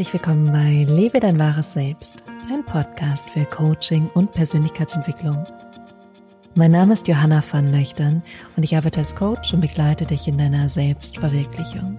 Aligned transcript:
Herzlich 0.00 0.14
willkommen 0.14 0.50
bei 0.50 0.86
Lebe 0.90 1.20
dein 1.20 1.38
wahres 1.38 1.74
Selbst, 1.74 2.24
ein 2.50 2.64
Podcast 2.64 3.28
für 3.28 3.44
Coaching 3.44 4.08
und 4.14 4.32
Persönlichkeitsentwicklung. 4.32 5.46
Mein 6.54 6.70
Name 6.70 6.94
ist 6.94 7.06
Johanna 7.06 7.44
van 7.52 7.70
Löchtern 7.70 8.22
und 8.56 8.62
ich 8.62 8.74
arbeite 8.74 9.00
als 9.00 9.14
Coach 9.14 9.52
und 9.52 9.60
begleite 9.60 10.06
dich 10.06 10.26
in 10.26 10.38
deiner 10.38 10.70
Selbstverwirklichung. 10.70 11.98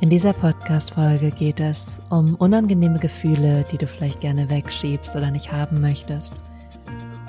In 0.00 0.10
dieser 0.10 0.32
Podcast-Folge 0.32 1.30
geht 1.30 1.60
es 1.60 2.00
um 2.10 2.34
unangenehme 2.34 2.98
Gefühle, 2.98 3.64
die 3.70 3.78
du 3.78 3.86
vielleicht 3.86 4.20
gerne 4.20 4.50
wegschiebst 4.50 5.14
oder 5.14 5.30
nicht 5.30 5.52
haben 5.52 5.80
möchtest. 5.80 6.32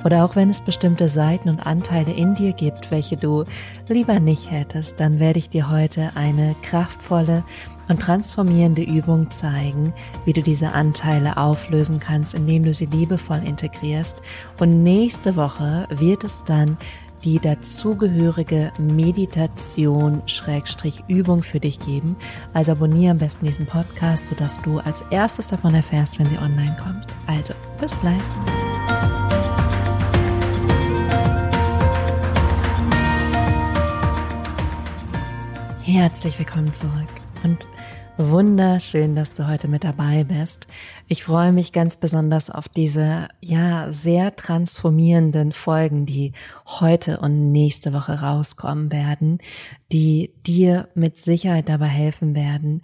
Oder 0.03 0.25
auch 0.25 0.35
wenn 0.35 0.49
es 0.49 0.61
bestimmte 0.61 1.07
Seiten 1.07 1.47
und 1.49 1.65
Anteile 1.65 2.11
in 2.11 2.33
dir 2.33 2.53
gibt, 2.53 2.89
welche 2.89 3.17
du 3.17 3.45
lieber 3.87 4.19
nicht 4.19 4.49
hättest, 4.49 4.99
dann 4.99 5.19
werde 5.19 5.37
ich 5.37 5.49
dir 5.49 5.69
heute 5.69 6.11
eine 6.15 6.55
kraftvolle 6.63 7.43
und 7.89 8.01
transformierende 8.01 8.83
Übung 8.83 9.29
zeigen, 9.29 9.93
wie 10.25 10.33
du 10.33 10.41
diese 10.41 10.73
Anteile 10.73 11.37
auflösen 11.37 11.99
kannst, 11.99 12.33
indem 12.33 12.63
du 12.63 12.73
sie 12.73 12.85
liebevoll 12.85 13.41
integrierst. 13.45 14.17
Und 14.59 14.83
nächste 14.83 15.35
Woche 15.35 15.87
wird 15.89 16.23
es 16.23 16.43
dann 16.45 16.77
die 17.23 17.39
dazugehörige 17.39 18.71
Meditation 18.77 20.21
Schrägstrich 20.25 21.03
Übung 21.07 21.41
für 21.41 21.59
dich 21.59 21.79
geben. 21.79 22.15
Also 22.53 22.73
abonniere 22.73 23.11
am 23.11 23.17
besten 23.17 23.45
diesen 23.45 23.65
Podcast, 23.65 24.27
sodass 24.27 24.61
du 24.61 24.79
als 24.79 25.01
erstes 25.09 25.47
davon 25.47 25.73
erfährst, 25.73 26.19
wenn 26.19 26.29
sie 26.29 26.37
online 26.37 26.75
kommt. 26.83 27.07
Also, 27.27 27.53
bis 27.79 27.99
gleich. 27.99 28.21
Herzlich 35.85 36.39
willkommen 36.39 36.73
zurück 36.73 37.22
und 37.43 37.67
wunderschön, 38.17 39.15
dass 39.15 39.33
du 39.33 39.47
heute 39.47 39.67
mit 39.67 39.83
dabei 39.83 40.23
bist. 40.23 40.67
Ich 41.07 41.23
freue 41.23 41.51
mich 41.51 41.71
ganz 41.71 41.97
besonders 41.97 42.49
auf 42.49 42.69
diese, 42.69 43.27
ja, 43.41 43.91
sehr 43.91 44.35
transformierenden 44.35 45.51
Folgen, 45.51 46.05
die 46.05 46.33
heute 46.65 47.19
und 47.19 47.51
nächste 47.51 47.93
Woche 47.93 48.21
rauskommen 48.21 48.91
werden, 48.91 49.39
die 49.91 50.33
dir 50.45 50.89
mit 50.95 51.17
Sicherheit 51.17 51.69
dabei 51.69 51.87
helfen 51.87 52.35
werden, 52.35 52.81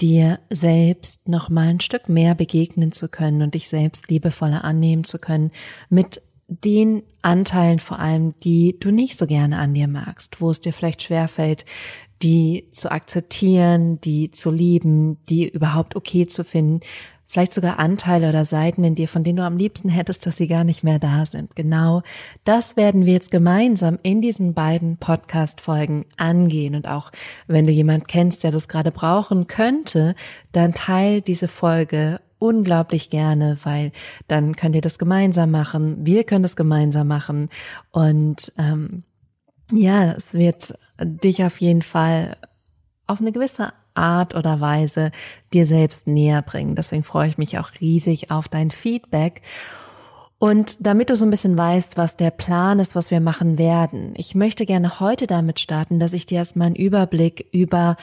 dir 0.00 0.38
selbst 0.50 1.28
noch 1.28 1.48
mal 1.48 1.68
ein 1.68 1.80
Stück 1.80 2.08
mehr 2.08 2.34
begegnen 2.34 2.92
zu 2.92 3.08
können 3.08 3.42
und 3.42 3.54
dich 3.54 3.68
selbst 3.68 4.10
liebevoller 4.10 4.64
annehmen 4.64 5.04
zu 5.04 5.18
können 5.18 5.50
mit 5.88 6.22
den 6.48 7.02
Anteilen 7.20 7.78
vor 7.78 7.98
allem, 7.98 8.32
die 8.40 8.78
du 8.80 8.90
nicht 8.90 9.18
so 9.18 9.26
gerne 9.26 9.58
an 9.58 9.74
dir 9.74 9.86
magst, 9.86 10.40
wo 10.40 10.50
es 10.50 10.60
dir 10.60 10.72
vielleicht 10.72 11.02
schwerfällt, 11.02 11.66
die 12.22 12.68
zu 12.72 12.90
akzeptieren, 12.90 14.00
die 14.00 14.30
zu 14.30 14.50
lieben, 14.50 15.18
die 15.28 15.48
überhaupt 15.48 15.96
okay 15.96 16.26
zu 16.26 16.44
finden, 16.44 16.80
vielleicht 17.28 17.52
sogar 17.52 17.78
Anteile 17.78 18.28
oder 18.30 18.44
Seiten 18.44 18.82
in 18.84 18.94
dir, 18.94 19.06
von 19.06 19.22
denen 19.22 19.36
du 19.36 19.44
am 19.44 19.56
liebsten 19.56 19.88
hättest, 19.88 20.26
dass 20.26 20.36
sie 20.36 20.48
gar 20.48 20.64
nicht 20.64 20.82
mehr 20.82 20.98
da 20.98 21.26
sind. 21.26 21.54
Genau 21.54 22.02
das 22.44 22.76
werden 22.76 23.06
wir 23.06 23.12
jetzt 23.12 23.30
gemeinsam 23.30 23.98
in 24.02 24.20
diesen 24.20 24.54
beiden 24.54 24.96
Podcast-Folgen 24.96 26.06
angehen. 26.16 26.74
Und 26.74 26.88
auch 26.88 27.12
wenn 27.46 27.66
du 27.66 27.72
jemand 27.72 28.08
kennst, 28.08 28.44
der 28.44 28.50
das 28.50 28.68
gerade 28.68 28.90
brauchen 28.90 29.46
könnte, 29.46 30.14
dann 30.52 30.72
teil 30.72 31.20
diese 31.20 31.48
Folge 31.48 32.20
unglaublich 32.38 33.10
gerne, 33.10 33.58
weil 33.64 33.92
dann 34.28 34.56
könnt 34.56 34.74
ihr 34.74 34.80
das 34.80 34.98
gemeinsam 34.98 35.50
machen. 35.50 36.06
Wir 36.06 36.24
können 36.24 36.44
das 36.44 36.56
gemeinsam 36.56 37.08
machen. 37.08 37.50
Und 37.90 38.52
ähm, 38.58 39.02
ja, 39.72 40.12
es 40.12 40.34
wird 40.34 40.78
dich 41.00 41.44
auf 41.44 41.60
jeden 41.60 41.82
Fall 41.82 42.36
auf 43.06 43.20
eine 43.20 43.32
gewisse 43.32 43.72
Art 43.94 44.34
oder 44.34 44.60
Weise 44.60 45.10
dir 45.52 45.66
selbst 45.66 46.06
näher 46.06 46.42
bringen. 46.42 46.74
Deswegen 46.74 47.02
freue 47.02 47.28
ich 47.28 47.38
mich 47.38 47.58
auch 47.58 47.70
riesig 47.80 48.30
auf 48.30 48.48
dein 48.48 48.70
Feedback. 48.70 49.42
Und 50.38 50.76
damit 50.86 51.10
du 51.10 51.16
so 51.16 51.24
ein 51.24 51.30
bisschen 51.30 51.56
weißt, 51.56 51.96
was 51.96 52.16
der 52.16 52.30
Plan 52.30 52.78
ist, 52.78 52.94
was 52.94 53.10
wir 53.10 53.20
machen 53.20 53.58
werden, 53.58 54.14
ich 54.16 54.36
möchte 54.36 54.66
gerne 54.66 55.00
heute 55.00 55.26
damit 55.26 55.58
starten, 55.58 55.98
dass 55.98 56.12
ich 56.12 56.26
dir 56.26 56.38
erstmal 56.38 56.68
einen 56.68 56.76
Überblick 56.76 57.46
über 57.52 57.96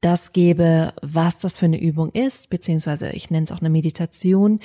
das 0.00 0.32
gebe, 0.32 0.92
was 1.02 1.38
das 1.38 1.56
für 1.56 1.64
eine 1.64 1.80
Übung 1.80 2.10
ist, 2.10 2.48
beziehungsweise 2.50 3.10
ich 3.10 3.30
nenne 3.30 3.44
es 3.44 3.52
auch 3.52 3.60
eine 3.60 3.70
Meditation 3.70 4.60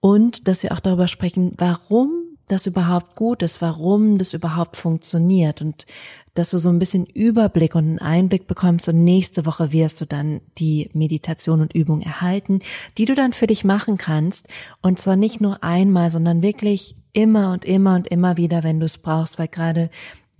und 0.00 0.48
dass 0.48 0.62
wir 0.62 0.72
auch 0.72 0.80
darüber 0.80 1.08
sprechen, 1.08 1.52
warum 1.56 2.27
das 2.48 2.66
überhaupt 2.66 3.14
gut 3.14 3.42
ist, 3.42 3.60
warum 3.60 4.18
das 4.18 4.32
überhaupt 4.32 4.76
funktioniert 4.76 5.60
und 5.60 5.86
dass 6.34 6.50
du 6.50 6.58
so 6.58 6.68
ein 6.68 6.78
bisschen 6.78 7.04
Überblick 7.04 7.74
und 7.74 7.84
einen 7.84 7.98
Einblick 7.98 8.46
bekommst 8.46 8.88
und 8.88 9.02
nächste 9.02 9.44
Woche 9.44 9.72
wirst 9.72 10.00
du 10.00 10.04
dann 10.04 10.40
die 10.58 10.88
Meditation 10.92 11.60
und 11.60 11.74
Übung 11.74 12.00
erhalten, 12.00 12.60
die 12.96 13.06
du 13.06 13.14
dann 13.14 13.32
für 13.32 13.48
dich 13.48 13.64
machen 13.64 13.98
kannst. 13.98 14.48
Und 14.80 15.00
zwar 15.00 15.16
nicht 15.16 15.40
nur 15.40 15.64
einmal, 15.64 16.10
sondern 16.10 16.42
wirklich 16.42 16.94
immer 17.12 17.52
und 17.52 17.64
immer 17.64 17.96
und 17.96 18.06
immer 18.06 18.36
wieder, 18.36 18.62
wenn 18.62 18.78
du 18.78 18.86
es 18.86 18.98
brauchst, 18.98 19.38
weil 19.38 19.48
gerade 19.48 19.90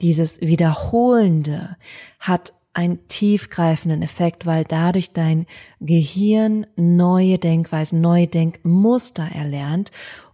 dieses 0.01 0.41
Wiederholende 0.41 1.77
hat 2.21 2.53
einen 2.75 3.09
tiefgreifenden 3.09 4.03
Effekt, 4.03 4.47
weil 4.47 4.63
dadurch 4.63 5.11
dein 5.13 5.47
Gehirn 5.81 6.65
neue 6.77 7.39
Denkweisen, 7.39 8.01
neue 8.01 8.29
Denkmuster 8.29 9.29
erlernt 9.35 9.91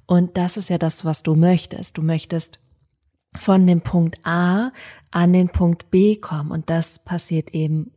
und 0.07 0.37
das 0.37 0.57
ist 0.57 0.69
ja 0.69 0.79
das, 0.79 1.05
was 1.05 1.23
du 1.23 1.35
möchtest. 1.35 1.97
Du 1.99 2.03
möchtest 2.03 2.59
von 3.37 3.67
dem 3.67 3.81
Punkt 3.81 4.19
A 4.25 4.71
an 5.11 5.33
den 5.33 5.49
Punkt 5.49 5.91
B 5.91 6.17
kommen 6.17 6.51
und 6.51 6.71
das 6.71 6.99
passiert 6.99 7.51
eben 7.55 7.91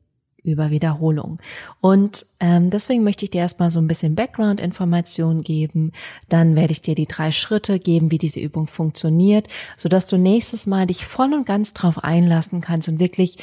über 0.48 0.72
Wiederholung. 0.72 1.40
Und 1.82 2.26
ähm, 2.40 2.70
deswegen 2.70 3.04
möchte 3.04 3.26
ich 3.26 3.32
dir 3.32 3.42
erstmal 3.42 3.70
so 3.70 3.82
ein 3.82 3.88
bisschen 3.88 4.16
Background-Informationen 4.16 5.44
geben. 5.44 5.92
Dann 6.30 6.56
werde 6.56 6.72
ich 6.72 6.82
dir 6.82 6.96
die 6.96 7.06
drei 7.06 7.32
Schritte 7.32 7.80
geben, 7.80 8.12
wie 8.12 8.18
diese 8.18 8.40
Übung 8.40 8.68
funktioniert, 8.68 9.48
so 9.76 9.90
dass 9.90 10.08
du 10.08 10.18
nächstes 10.18 10.66
Mal 10.66 10.88
dich 10.88 11.06
voll 11.06 11.34
und 11.34 11.46
ganz 11.46 11.74
drauf 11.74 12.04
einlassen 12.04 12.62
kannst 12.62 12.88
und 12.88 13.00
wirklich, 13.00 13.38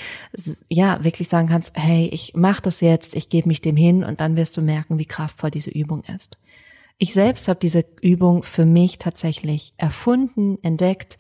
ja, 0.69 1.05
wirklich 1.05 1.29
sagen 1.29 1.49
kannst, 1.49 1.77
hey, 1.77 2.09
ich 2.11 2.33
mache 2.35 2.63
das 2.63 2.81
jetzt, 2.81 3.15
ich 3.15 3.29
gebe 3.29 3.49
mich 3.49 3.61
dem 3.61 3.77
hin 3.77 4.03
und 4.03 4.21
dann 4.21 4.37
wirst 4.37 4.57
du 4.57 4.63
merken, 4.63 4.99
wie 4.99 5.05
kraftvoll 5.05 5.51
diese 5.51 5.71
Übung 5.71 6.03
ist. 6.15 6.39
Ich 6.99 7.13
selbst 7.13 7.49
habe 7.49 7.59
diese 7.61 7.85
Übung 8.01 8.43
für 8.43 8.67
mich 8.67 8.99
tatsächlich 8.99 9.75
erfunden, 9.77 10.59
entdeckt 10.63 11.19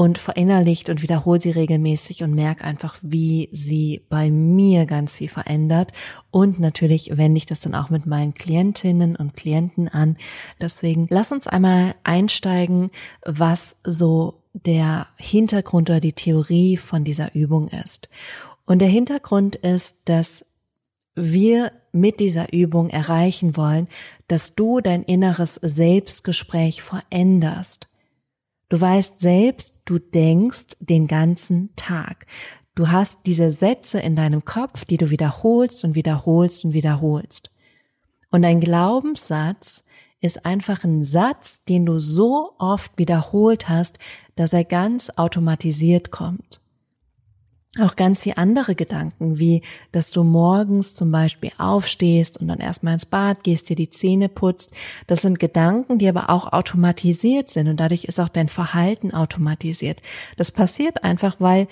und 0.00 0.18
verinnerlicht 0.18 0.90
und 0.90 1.02
wiederhole 1.02 1.40
sie 1.40 1.50
regelmäßig 1.50 2.22
und 2.22 2.32
merke 2.32 2.62
einfach, 2.62 2.96
wie 3.02 3.48
sie 3.50 4.06
bei 4.08 4.30
mir 4.30 4.86
ganz 4.86 5.16
viel 5.16 5.28
verändert. 5.28 5.92
Und 6.30 6.60
natürlich 6.60 7.16
wende 7.16 7.38
ich 7.38 7.46
das 7.46 7.58
dann 7.58 7.74
auch 7.74 7.90
mit 7.90 8.06
meinen 8.06 8.32
Klientinnen 8.32 9.16
und 9.16 9.34
Klienten 9.34 9.88
an. 9.88 10.16
Deswegen 10.60 11.08
lass 11.10 11.32
uns 11.32 11.48
einmal 11.48 11.96
einsteigen, 12.04 12.90
was 13.24 13.80
so 13.82 14.34
der 14.52 15.08
Hintergrund 15.16 15.90
oder 15.90 16.00
die 16.00 16.12
Theorie 16.12 16.76
von 16.76 17.02
dieser 17.02 17.34
Übung 17.34 17.66
ist. 17.66 18.08
Und 18.66 18.80
der 18.80 18.88
Hintergrund 18.88 19.56
ist, 19.56 20.08
dass 20.08 20.44
wir 21.18 21.72
mit 21.92 22.20
dieser 22.20 22.52
Übung 22.52 22.90
erreichen 22.90 23.56
wollen, 23.56 23.88
dass 24.28 24.54
du 24.54 24.80
dein 24.80 25.02
inneres 25.02 25.56
Selbstgespräch 25.56 26.82
veränderst. 26.82 27.88
Du 28.68 28.80
weißt 28.80 29.20
selbst, 29.20 29.82
du 29.86 29.98
denkst 29.98 30.76
den 30.80 31.06
ganzen 31.06 31.74
Tag. 31.76 32.26
Du 32.74 32.88
hast 32.88 33.26
diese 33.26 33.50
Sätze 33.50 33.98
in 33.98 34.14
deinem 34.14 34.44
Kopf, 34.44 34.84
die 34.84 34.98
du 34.98 35.10
wiederholst 35.10 35.84
und 35.84 35.94
wiederholst 35.94 36.64
und 36.64 36.74
wiederholst. 36.74 37.50
Und 38.30 38.44
ein 38.44 38.60
Glaubenssatz 38.60 39.84
ist 40.20 40.44
einfach 40.44 40.84
ein 40.84 41.02
Satz, 41.02 41.64
den 41.64 41.86
du 41.86 41.98
so 41.98 42.52
oft 42.58 42.92
wiederholt 42.96 43.68
hast, 43.68 43.98
dass 44.36 44.52
er 44.52 44.64
ganz 44.64 45.10
automatisiert 45.16 46.10
kommt 46.10 46.60
auch 47.80 47.96
ganz 47.96 48.22
viel 48.22 48.34
andere 48.36 48.74
Gedanken, 48.74 49.38
wie 49.38 49.62
dass 49.92 50.10
du 50.10 50.24
morgens 50.24 50.94
zum 50.94 51.10
Beispiel 51.10 51.50
aufstehst 51.58 52.38
und 52.38 52.48
dann 52.48 52.58
erstmal 52.58 52.94
ins 52.94 53.06
Bad 53.06 53.44
gehst, 53.44 53.68
dir 53.68 53.76
die 53.76 53.88
Zähne 53.88 54.28
putzt. 54.28 54.74
Das 55.06 55.22
sind 55.22 55.38
Gedanken, 55.38 55.98
die 55.98 56.08
aber 56.08 56.30
auch 56.30 56.52
automatisiert 56.52 57.48
sind 57.50 57.68
und 57.68 57.78
dadurch 57.78 58.04
ist 58.04 58.20
auch 58.20 58.28
dein 58.28 58.48
Verhalten 58.48 59.12
automatisiert. 59.12 60.02
Das 60.36 60.52
passiert 60.52 61.04
einfach, 61.04 61.36
weil 61.38 61.68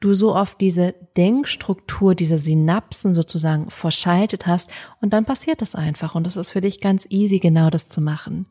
du 0.00 0.14
so 0.14 0.34
oft 0.34 0.60
diese 0.60 0.94
Denkstruktur, 1.16 2.14
diese 2.14 2.38
Synapsen 2.38 3.14
sozusagen 3.14 3.70
verschaltet 3.70 4.46
hast 4.46 4.70
und 5.00 5.12
dann 5.12 5.24
passiert 5.24 5.60
das 5.60 5.74
einfach 5.74 6.14
und 6.14 6.26
es 6.26 6.36
ist 6.36 6.50
für 6.50 6.60
dich 6.60 6.80
ganz 6.80 7.06
easy, 7.10 7.38
genau 7.38 7.70
das 7.70 7.88
zu 7.88 8.00
machen. 8.00 8.46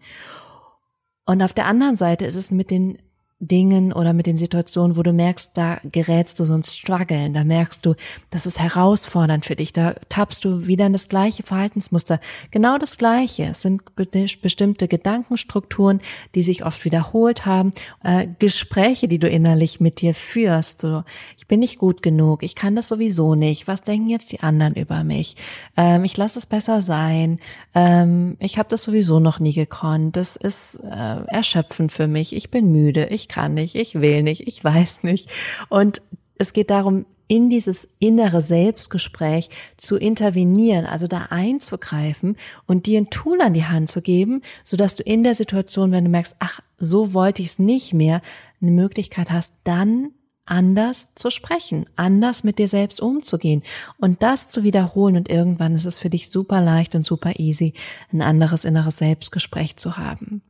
Und 1.26 1.42
auf 1.42 1.54
der 1.54 1.66
anderen 1.66 1.96
Seite 1.96 2.26
ist 2.26 2.36
es 2.36 2.52
mit 2.52 2.72
den 2.72 2.98
Dingen 3.40 3.94
oder 3.94 4.14
mit 4.14 4.26
den 4.26 4.38
Situationen, 4.38 4.98
wo 4.98 5.04
du 5.04 5.14
merkst, 5.14 5.52
da 5.54 5.80
gerätst 5.84 6.40
du 6.40 6.46
so 6.46 6.56
ins 6.56 6.76
Struggeln, 6.76 7.34
da 7.34 7.44
merkst 7.44 7.86
du, 7.86 7.94
das 8.32 8.48
ist 8.48 8.60
herausfordernd 8.60 9.46
für 9.46 9.56
dich, 9.56 9.74
da 9.74 9.94
tappst 10.10 10.44
du 10.44 10.66
wieder 10.66 10.88
in 10.88 10.94
das 10.94 11.08
gleiche 11.08 11.44
Verhaltensmuster. 11.44 12.20
Genau 12.50 12.80
das 12.80 12.98
gleiche. 12.98 13.44
Es 13.52 13.62
sind 13.62 13.84
bestimmte 13.96 14.88
Gedankenstrukturen, 14.88 16.02
die 16.34 16.42
sich 16.42 16.66
oft 16.66 16.84
wiederholt 16.84 17.46
haben, 17.46 17.74
äh, 18.04 18.28
Gespräche, 18.40 19.08
die 19.08 19.20
du 19.20 19.30
innerlich 19.30 19.80
mit 19.80 20.02
dir 20.02 20.16
führst. 20.16 20.82
So, 20.82 21.04
ich 21.38 21.46
bin 21.46 21.60
nicht 21.60 21.78
gut 21.78 22.02
genug, 22.02 22.42
ich 22.42 22.56
kann 22.56 22.76
das 22.76 22.88
sowieso 22.88 23.36
nicht, 23.36 23.68
was 23.68 23.84
denken 23.84 24.10
jetzt 24.10 24.32
die 24.32 24.40
anderen 24.40 24.74
über 24.74 25.04
mich? 25.04 25.36
Ähm, 25.76 26.04
ich 26.06 26.18
lasse 26.18 26.40
es 26.40 26.48
besser 26.48 26.82
sein, 26.82 27.40
ähm, 27.76 28.36
ich 28.40 28.58
habe 28.58 28.70
das 28.70 28.82
sowieso 28.82 29.20
noch 29.20 29.40
nie 29.40 29.54
gekonnt, 29.54 30.16
das 30.16 30.36
ist 30.36 30.80
äh, 30.84 31.24
erschöpfend 31.28 31.92
für 31.92 32.08
mich, 32.08 32.36
ich 32.36 32.50
bin 32.50 32.72
müde, 32.72 33.06
ich 33.06 33.27
ich 33.28 33.34
kann 33.34 33.54
nicht, 33.54 33.76
ich 33.76 33.96
will 33.96 34.24
nicht, 34.24 34.48
ich 34.48 34.64
weiß 34.64 35.04
nicht. 35.04 35.30
Und 35.70 36.02
es 36.38 36.54
geht 36.54 36.70
darum, 36.70 37.06
in 37.28 37.50
dieses 37.50 37.90
innere 38.00 38.40
Selbstgespräch 38.40 39.50
zu 39.76 39.98
intervenieren, 39.98 40.86
also 40.86 41.08
da 41.08 41.28
einzugreifen 41.30 42.38
und 42.68 42.86
dir 42.86 43.00
ein 43.00 43.10
Tool 43.10 43.42
an 43.42 43.54
die 43.54 43.66
Hand 43.66 43.90
zu 43.90 44.02
geben, 44.02 44.42
so 44.64 44.78
dass 44.78 44.96
du 44.96 45.04
in 45.04 45.24
der 45.24 45.36
Situation, 45.36 45.92
wenn 45.92 46.06
du 46.06 46.10
merkst, 46.10 46.38
ach, 46.40 46.62
so 46.78 47.14
wollte 47.14 47.42
ich 47.42 47.50
es 47.50 47.60
nicht 47.60 47.94
mehr, 47.94 48.22
eine 48.62 48.72
Möglichkeit 48.72 49.30
hast, 49.30 49.56
dann 49.66 50.12
anders 50.46 51.16
zu 51.16 51.30
sprechen, 51.30 51.86
anders 51.98 52.46
mit 52.46 52.60
dir 52.60 52.70
selbst 52.70 53.02
umzugehen 53.02 53.62
und 53.98 54.24
das 54.24 54.50
zu 54.50 54.64
wiederholen 54.64 55.18
und 55.18 55.30
irgendwann 55.30 55.76
ist 55.76 55.86
es 55.86 56.00
für 56.00 56.10
dich 56.10 56.30
super 56.30 56.62
leicht 56.62 56.96
und 56.96 57.04
super 57.04 57.38
easy, 57.40 57.74
ein 58.14 58.22
anderes 58.22 58.64
inneres 58.64 59.00
Selbstgespräch 59.00 59.76
zu 59.76 59.98
haben. 59.98 60.42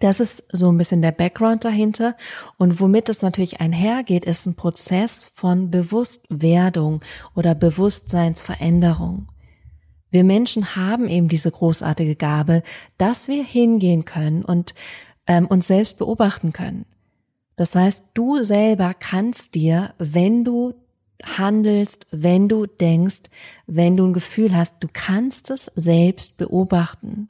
Das 0.00 0.18
ist 0.18 0.42
so 0.50 0.72
ein 0.72 0.78
bisschen 0.78 1.02
der 1.02 1.12
Background 1.12 1.64
dahinter. 1.64 2.16
Und 2.56 2.80
womit 2.80 3.08
es 3.08 3.22
natürlich 3.22 3.60
einhergeht, 3.60 4.24
ist 4.24 4.46
ein 4.46 4.56
Prozess 4.56 5.30
von 5.32 5.70
Bewusstwerdung 5.70 7.02
oder 7.36 7.54
Bewusstseinsveränderung. 7.54 9.28
Wir 10.10 10.24
Menschen 10.24 10.74
haben 10.74 11.06
eben 11.08 11.28
diese 11.28 11.50
großartige 11.50 12.16
Gabe, 12.16 12.62
dass 12.98 13.28
wir 13.28 13.44
hingehen 13.44 14.04
können 14.04 14.44
und 14.44 14.74
ähm, 15.26 15.46
uns 15.46 15.66
selbst 15.66 15.98
beobachten 15.98 16.52
können. 16.52 16.86
Das 17.56 17.74
heißt, 17.74 18.12
du 18.14 18.42
selber 18.42 18.94
kannst 18.98 19.54
dir, 19.54 19.94
wenn 19.98 20.44
du 20.44 20.74
handelst, 21.22 22.06
wenn 22.10 22.48
du 22.48 22.64
denkst, 22.64 23.24
wenn 23.66 23.98
du 23.98 24.06
ein 24.06 24.14
Gefühl 24.14 24.56
hast, 24.56 24.82
du 24.82 24.88
kannst 24.90 25.50
es 25.50 25.70
selbst 25.74 26.38
beobachten. 26.38 27.28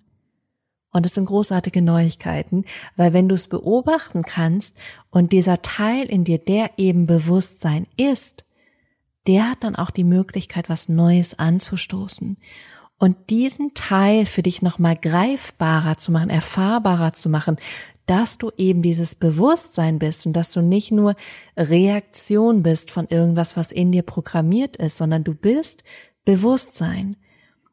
Und 0.92 1.06
es 1.06 1.14
sind 1.14 1.26
großartige 1.26 1.82
Neuigkeiten, 1.82 2.64
weil 2.96 3.12
wenn 3.12 3.28
du 3.28 3.34
es 3.34 3.46
beobachten 3.46 4.22
kannst 4.22 4.76
und 5.10 5.32
dieser 5.32 5.62
Teil 5.62 6.06
in 6.06 6.24
dir, 6.24 6.38
der 6.38 6.78
eben 6.78 7.06
Bewusstsein 7.06 7.86
ist, 7.96 8.44
der 9.26 9.50
hat 9.50 9.62
dann 9.62 9.76
auch 9.76 9.90
die 9.90 10.04
Möglichkeit, 10.04 10.68
was 10.68 10.88
Neues 10.88 11.38
anzustoßen. 11.38 12.38
Und 12.98 13.30
diesen 13.30 13.72
Teil 13.74 14.26
für 14.26 14.42
dich 14.42 14.60
nochmal 14.60 14.96
greifbarer 14.96 15.96
zu 15.96 16.12
machen, 16.12 16.28
erfahrbarer 16.28 17.12
zu 17.12 17.30
machen, 17.30 17.56
dass 18.06 18.38
du 18.38 18.50
eben 18.56 18.82
dieses 18.82 19.14
Bewusstsein 19.14 20.00
bist 20.00 20.26
und 20.26 20.32
dass 20.32 20.50
du 20.50 20.60
nicht 20.60 20.90
nur 20.90 21.14
Reaktion 21.56 22.62
bist 22.62 22.90
von 22.90 23.06
irgendwas, 23.06 23.56
was 23.56 23.70
in 23.70 23.92
dir 23.92 24.02
programmiert 24.02 24.76
ist, 24.76 24.98
sondern 24.98 25.22
du 25.22 25.34
bist 25.34 25.84
Bewusstsein. 26.24 27.16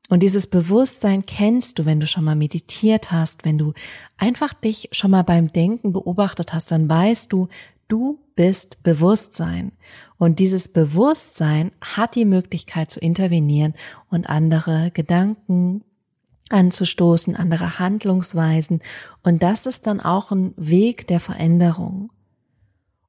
Und 0.10 0.24
dieses 0.24 0.48
Bewusstsein 0.48 1.26
kennst 1.26 1.80
du, 1.80 1.86
wenn 1.86 2.00
du 2.00 2.08
schon 2.08 2.24
mal 2.24 2.36
meditiert 2.36 3.12
hast, 3.12 3.44
wenn 3.44 3.58
du 3.58 3.74
einfach 4.18 4.54
dich 4.54 4.90
schon 4.92 5.12
mal 5.12 5.24
beim 5.24 5.52
Denken 5.52 5.92
beobachtet 5.92 6.54
hast, 6.54 6.72
dann 6.72 6.88
weißt 6.90 7.32
du, 7.32 7.50
du 7.88 8.20
bist 8.36 8.84
Bewusstsein. 8.84 9.74
Und 10.18 10.40
dieses 10.40 10.72
Bewusstsein 10.72 11.72
hat 11.82 12.16
die 12.16 12.26
Möglichkeit 12.26 12.90
zu 12.90 13.00
intervenieren 13.00 13.74
und 14.10 14.30
andere 14.30 14.92
Gedanken 14.94 15.84
anzustoßen, 16.50 17.36
andere 17.36 17.80
Handlungsweisen. 17.80 18.82
Und 19.24 19.44
das 19.44 19.66
ist 19.66 19.88
dann 19.88 20.00
auch 20.00 20.32
ein 20.32 20.54
Weg 20.56 21.08
der 21.08 21.20
Veränderung. 21.20 22.12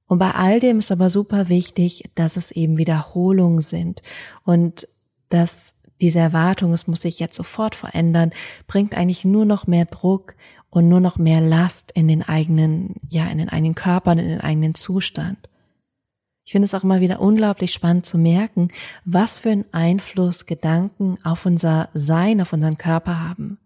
Und 0.07 0.19
bei 0.19 0.33
all 0.33 0.59
dem 0.59 0.79
ist 0.79 0.91
aber 0.91 1.11
super 1.11 1.49
wichtig, 1.49 2.11
dass 2.15 2.37
es 2.37 2.51
eben 2.51 2.79
Wiederholungen 2.79 3.61
sind 3.61 4.03
und 4.43 4.89
dass 5.29 5.75
diese 6.01 6.19
Erwartung, 6.19 6.73
es 6.73 6.87
muss 6.87 7.03
sich 7.03 7.19
jetzt 7.19 7.37
sofort 7.37 7.75
verändern, 7.75 8.33
bringt 8.67 8.95
eigentlich 8.95 9.25
nur 9.25 9.45
noch 9.45 9.67
mehr 9.67 9.87
Druck 9.87 10.35
und 10.71 10.89
nur 10.89 11.01
noch 11.01 11.17
mehr 11.17 11.41
Last 11.41 11.93
in 11.93 12.09
den 12.09 12.23
eigenen, 12.23 12.97
ja, 13.09 13.27
in 13.27 13.39
den 13.39 13.49
eigenen 13.49 13.75
Körpern, 13.75 14.19
in 14.19 14.29
den 14.29 14.41
eigenen 14.41 14.75
Zustand. 14.75 15.49
Ich 16.45 16.53
finde 16.53 16.65
es 16.65 16.75
auch 16.75 16.85
immer 16.85 17.01
wieder 17.01 17.21
unglaublich 17.21 17.75
spannend 17.75 18.07
zu 18.07 18.17
merken, 18.17 18.69
was 19.05 19.39
für 19.39 19.51
einen 19.51 19.67
Einfluss 19.73 20.47
Gedanken 20.47 21.19
auf 21.23 21.45
unser 21.45 21.91
Sein, 21.93 22.41
auf 22.41 22.53
unseren 22.53 22.79
Körper 22.79 23.21
haben. 23.21 23.59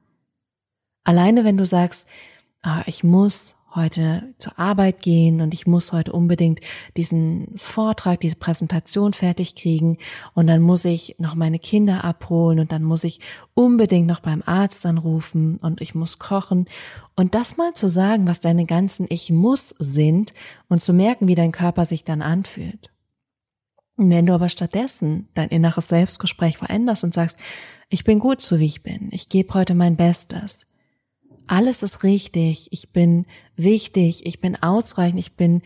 Alleine 1.05 1.44
wenn 1.44 1.56
du 1.56 1.64
sagst, 1.64 2.06
ah, 2.62 2.82
ich 2.87 3.05
muss 3.05 3.55
heute 3.75 4.35
zur 4.39 4.59
Arbeit 4.59 5.01
gehen 5.01 5.41
und 5.41 5.55
ich 5.55 5.67
muss 5.67 5.93
heute 5.93 6.13
unbedingt 6.13 6.61
diesen 6.97 7.57
Vortrag, 7.57 8.21
diese 8.21 8.37
Präsentation 8.37 9.13
fertig 9.13 9.55
kriegen 9.55 9.99
und 10.35 10.47
dann 10.47 10.61
muss 10.61 10.85
ich 10.85 11.17
noch 11.19 11.35
meine 11.35 11.59
Kinder 11.59 12.05
abholen 12.05 12.61
und 12.61 12.73
dann 12.73 12.83
muss 12.83 13.05
ich 13.05 13.21
unbedingt 13.55 14.07
noch 14.07 14.21
beim 14.21 14.43
Arzt 14.45 14.85
anrufen 14.87 15.57
und 15.57 15.81
ich 15.81 15.95
muss 15.95 16.19
kochen 16.19 16.67
und 17.17 17.35
das 17.35 17.57
mal 17.57 17.75
zu 17.75 17.89
sagen, 17.89 18.27
was 18.27 18.41
deine 18.41 18.67
ganzen 18.67 19.07
Ich 19.09 19.31
muss 19.31 19.71
sind 19.79 20.35
und 20.69 20.81
zu 20.81 20.93
merken, 20.93 21.29
wie 21.29 21.35
dein 21.35 21.53
Körper 21.53 21.85
sich 21.85 22.05
dann 22.05 22.23
anfühlt. 22.23 22.91
Wenn 23.97 24.27
du 24.27 24.33
aber 24.33 24.49
stattdessen 24.49 25.29
dein 25.35 25.51
inneres 25.51 25.89
Selbstgespräch 25.89 26.57
veränderst 26.57 27.05
und 27.05 27.13
sagst, 27.13 27.39
ich 27.89 28.05
bin 28.05 28.19
gut 28.19 28.41
so 28.41 28.59
wie 28.59 28.67
ich 28.67 28.83
bin, 28.83 29.09
ich 29.13 29.29
gebe 29.29 29.53
heute 29.55 29.75
mein 29.75 29.97
Bestes, 29.97 30.72
alles 31.52 31.82
ist 31.82 32.02
richtig, 32.02 32.69
ich 32.70 32.93
bin 32.93 33.26
wichtig, 33.56 34.25
ich 34.25 34.40
bin 34.40 34.56
ausreichend, 34.62 35.20
ich 35.20 35.37
bin 35.37 35.60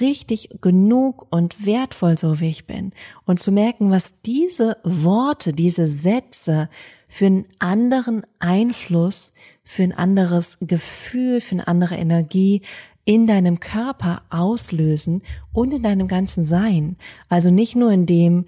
richtig 0.00 0.48
genug 0.62 1.26
und 1.28 1.66
wertvoll, 1.66 2.16
so 2.16 2.40
wie 2.40 2.48
ich 2.48 2.66
bin. 2.66 2.92
Und 3.26 3.38
zu 3.38 3.52
merken, 3.52 3.90
was 3.90 4.22
diese 4.22 4.78
Worte, 4.82 5.52
diese 5.52 5.86
Sätze 5.86 6.70
für 7.06 7.26
einen 7.26 7.44
anderen 7.58 8.22
Einfluss, 8.38 9.34
für 9.62 9.82
ein 9.82 9.92
anderes 9.92 10.56
Gefühl, 10.62 11.42
für 11.42 11.56
eine 11.56 11.68
andere 11.68 11.96
Energie 11.96 12.62
in 13.04 13.26
deinem 13.26 13.60
Körper 13.60 14.22
auslösen 14.30 15.22
und 15.52 15.74
in 15.74 15.82
deinem 15.82 16.08
ganzen 16.08 16.46
Sein. 16.46 16.96
Also 17.28 17.50
nicht 17.50 17.76
nur 17.76 17.92
in 17.92 18.06
dem, 18.06 18.46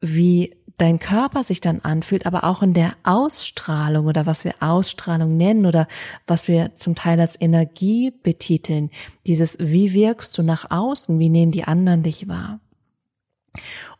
wie 0.00 0.57
dein 0.78 0.98
Körper 1.00 1.42
sich 1.42 1.60
dann 1.60 1.80
anfühlt, 1.80 2.24
aber 2.24 2.44
auch 2.44 2.62
in 2.62 2.72
der 2.72 2.94
Ausstrahlung 3.02 4.06
oder 4.06 4.26
was 4.26 4.44
wir 4.44 4.54
Ausstrahlung 4.60 5.36
nennen 5.36 5.66
oder 5.66 5.88
was 6.26 6.48
wir 6.48 6.74
zum 6.74 6.94
Teil 6.94 7.20
als 7.20 7.38
Energie 7.40 8.12
betiteln. 8.22 8.90
Dieses, 9.26 9.58
wie 9.58 9.92
wirkst 9.92 10.38
du 10.38 10.42
nach 10.42 10.70
außen, 10.70 11.18
wie 11.18 11.28
nehmen 11.28 11.52
die 11.52 11.64
anderen 11.64 12.02
dich 12.04 12.28
wahr? 12.28 12.60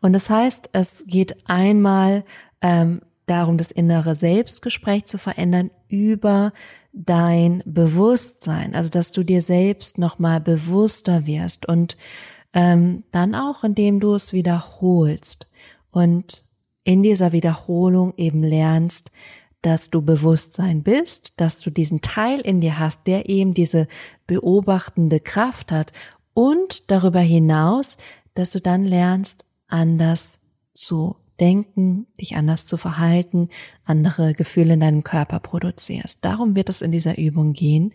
Und 0.00 0.12
das 0.12 0.30
heißt, 0.30 0.70
es 0.72 1.04
geht 1.06 1.48
einmal 1.48 2.24
ähm, 2.62 3.00
darum, 3.26 3.58
das 3.58 3.72
innere 3.72 4.14
Selbstgespräch 4.14 5.04
zu 5.04 5.18
verändern 5.18 5.70
über 5.88 6.52
dein 6.92 7.62
Bewusstsein, 7.66 8.74
also 8.74 8.90
dass 8.90 9.10
du 9.10 9.24
dir 9.24 9.42
selbst 9.42 9.98
nochmal 9.98 10.40
bewusster 10.40 11.26
wirst 11.26 11.66
und 11.66 11.96
ähm, 12.52 13.04
dann 13.10 13.34
auch, 13.34 13.64
indem 13.64 14.00
du 14.00 14.14
es 14.14 14.32
wiederholst 14.32 15.46
und 15.92 16.44
in 16.88 17.02
dieser 17.02 17.32
Wiederholung 17.32 18.14
eben 18.16 18.42
lernst, 18.42 19.10
dass 19.60 19.90
du 19.90 20.00
Bewusstsein 20.00 20.82
bist, 20.82 21.32
dass 21.36 21.58
du 21.58 21.68
diesen 21.68 22.00
Teil 22.00 22.40
in 22.40 22.62
dir 22.62 22.78
hast, 22.78 23.06
der 23.06 23.28
eben 23.28 23.52
diese 23.52 23.88
beobachtende 24.26 25.20
Kraft 25.20 25.70
hat 25.70 25.92
und 26.32 26.90
darüber 26.90 27.20
hinaus, 27.20 27.98
dass 28.32 28.48
du 28.48 28.58
dann 28.58 28.86
lernst, 28.86 29.44
anders 29.66 30.38
zu 30.72 31.16
denken, 31.38 32.06
dich 32.18 32.36
anders 32.36 32.64
zu 32.64 32.78
verhalten, 32.78 33.50
andere 33.84 34.32
Gefühle 34.32 34.72
in 34.72 34.80
deinem 34.80 35.04
Körper 35.04 35.40
produzierst. 35.40 36.24
Darum 36.24 36.56
wird 36.56 36.70
es 36.70 36.80
in 36.80 36.90
dieser 36.90 37.18
Übung 37.18 37.52
gehen. 37.52 37.92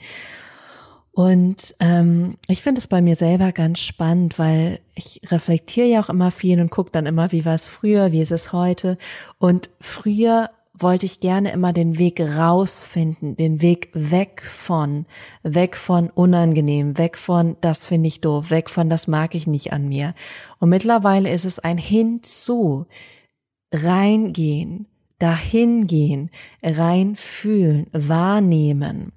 Und 1.15 1.75
ähm, 1.79 2.37
ich 2.47 2.63
finde 2.63 2.79
es 2.79 2.87
bei 2.87 2.99
mir 2.99 3.15
selber 3.15 3.51
ganz 3.51 3.79
spannend, 3.79 4.39
weil 4.39 4.79
ich 4.95 5.21
reflektiere 5.27 5.85
ja 5.85 6.01
auch 6.01 6.09
immer 6.09 6.31
viel 6.31 6.59
und 6.59 6.71
gucke 6.71 6.89
dann 6.91 7.05
immer, 7.05 7.31
wie 7.31 7.45
war 7.45 7.53
es 7.53 7.67
früher, 7.67 8.11
wie 8.11 8.21
ist 8.21 8.31
es 8.31 8.51
heute. 8.51 8.97
Und 9.37 9.69
früher 9.79 10.49
wollte 10.73 11.05
ich 11.05 11.19
gerne 11.19 11.51
immer 11.51 11.71
den 11.71 11.99
Weg 11.99 12.19
rausfinden, 12.19 13.37
den 13.37 13.61
Weg 13.61 13.91
weg 13.93 14.41
von, 14.41 15.05
weg 15.43 15.77
von 15.77 16.09
unangenehm, 16.09 16.97
weg 16.97 17.15
von 17.15 17.57
das 17.61 17.85
finde 17.85 18.07
ich 18.07 18.19
doof, 18.19 18.49
weg 18.49 18.67
von 18.67 18.89
das 18.89 19.07
mag 19.07 19.35
ich 19.35 19.45
nicht 19.45 19.71
an 19.71 19.87
mir. 19.87 20.15
Und 20.57 20.69
mittlerweile 20.69 21.31
ist 21.31 21.45
es 21.45 21.59
ein 21.59 21.77
Hinzu, 21.77 22.87
reingehen, 23.71 24.87
dahingehen, 25.19 26.31
reinfühlen, 26.63 27.85
wahrnehmen 27.91 29.11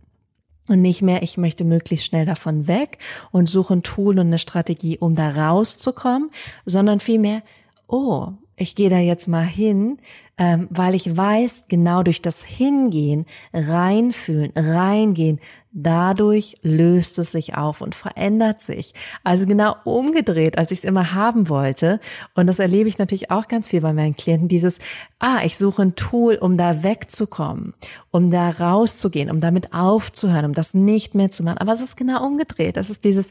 Und 0.68 0.82
nicht 0.82 1.02
mehr, 1.02 1.23
ich 1.23 1.37
möchte 1.37 1.64
möglichst 1.64 2.06
schnell 2.06 2.26
davon 2.26 2.66
weg 2.66 2.99
und 3.30 3.49
suche 3.49 3.75
ein 3.75 3.82
Tool 3.82 4.18
und 4.18 4.26
eine 4.26 4.38
Strategie, 4.38 4.99
um 4.99 5.14
da 5.14 5.30
rauszukommen, 5.30 6.30
sondern 6.64 6.99
vielmehr, 7.00 7.42
oh, 7.87 8.32
ich 8.56 8.75
gehe 8.75 8.90
da 8.90 8.99
jetzt 8.99 9.28
mal 9.28 9.44
hin, 9.44 9.99
ähm, 10.38 10.66
weil 10.70 10.94
ich 10.94 11.16
weiß, 11.16 11.66
genau 11.68 12.02
durch 12.02 12.23
das 12.23 12.42
Hingehen, 12.42 13.26
reinfühlen, 13.52 14.52
reingehen, 14.56 15.40
dadurch 15.78 16.56
löst 16.62 17.18
es 17.18 17.33
sich 17.33 17.54
auf 17.54 17.83
und 17.83 17.95
verändert 17.95 18.62
sich. 18.62 18.95
Also 19.25 19.45
genau 19.47 19.76
umgedreht, 19.85 20.56
als 20.56 20.73
ich 20.73 20.78
es 20.78 20.85
immer 20.85 21.12
haben 21.12 21.50
wollte. 21.50 22.00
Und 22.35 22.47
das 22.47 22.59
erlebe 22.59 22.88
ich 22.88 22.97
natürlich 22.97 23.30
auch 23.30 23.47
ganz 23.47 23.68
viel 23.68 23.83
bei 23.83 23.92
meinen 23.92 24.16
Klienten, 24.16 24.49
dieses, 24.49 24.78
ah, 25.18 25.40
ich 25.45 25.59
suche 25.59 25.83
ein 25.83 25.95
Tool, 25.95 26.37
um 26.37 26.56
da 26.56 26.83
wegzukommen, 26.83 27.75
um 28.11 28.30
da 28.30 28.49
rauszugehen, 28.49 29.30
um 29.30 29.40
damit 29.40 29.75
aufzuhören, 29.75 30.47
um 30.47 30.54
das 30.54 30.73
nicht 30.73 31.14
mehr 31.14 31.30
zu 31.30 31.42
machen. 31.42 31.59
Aber 31.59 31.75
es 31.75 31.83
ist 31.83 31.99
genau 31.99 32.25
umgedreht. 32.25 32.78
Das 32.78 32.88
ist 32.88 33.04
dieses, 33.04 33.28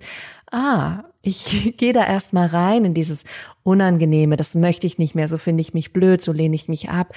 ah, 0.52 1.04
ich 1.24 1.74
gehe 1.78 1.94
da 1.94 2.06
erstmal 2.06 2.48
rein 2.48 2.86
in 2.86 2.94
dieses 2.94 3.24
Unangenehme, 3.64 4.38
das 4.38 4.54
möchte 4.54 4.86
ich 4.86 5.00
nicht 5.00 5.16
mehr, 5.16 5.28
so 5.28 5.38
finde 5.38 5.62
ich 5.62 5.74
mich 5.74 5.94
blöd, 5.94 6.22
so 6.22 6.32
lehne 6.32 6.54
ich 6.54 6.70
mich 6.70 6.90
ab. 6.90 7.16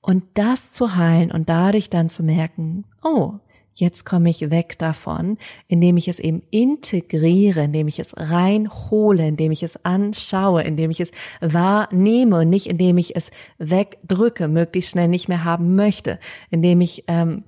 Und 0.00 0.22
das 0.34 0.70
zu 0.70 0.94
heilen 0.94 1.32
und 1.32 1.48
dadurch 1.48 1.90
dann 1.90 2.08
zu 2.08 2.22
merken, 2.22 2.84
oh, 3.02 3.40
jetzt 3.80 4.04
komme 4.04 4.30
ich 4.30 4.50
weg 4.50 4.78
davon, 4.78 5.38
indem 5.68 5.96
ich 5.96 6.08
es 6.08 6.18
eben 6.18 6.42
integriere, 6.50 7.64
indem 7.64 7.88
ich 7.88 7.98
es 7.98 8.14
reinhole, 8.16 9.28
indem 9.28 9.52
ich 9.52 9.62
es 9.62 9.84
anschaue, 9.84 10.62
indem 10.62 10.90
ich 10.90 11.00
es 11.00 11.12
wahrnehme 11.40 12.40
und 12.40 12.50
nicht 12.50 12.66
indem 12.66 12.98
ich 12.98 13.14
es 13.14 13.30
wegdrücke, 13.58 14.48
möglichst 14.48 14.90
schnell 14.90 15.08
nicht 15.08 15.28
mehr 15.28 15.44
haben 15.44 15.76
möchte, 15.76 16.18
indem 16.50 16.80
ich 16.80 17.04
ähm, 17.06 17.44